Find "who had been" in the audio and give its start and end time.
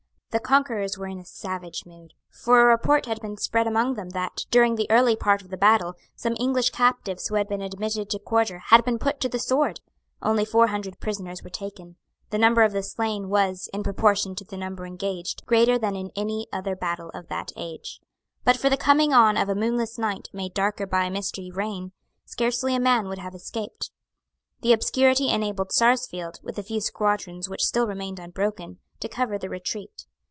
7.27-7.61